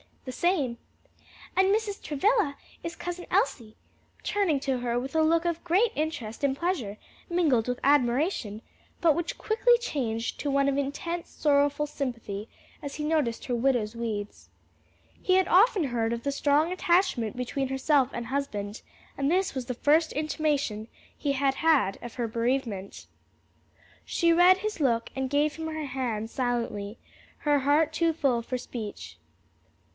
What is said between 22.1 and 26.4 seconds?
her bereavement. She read his look and gave him her hand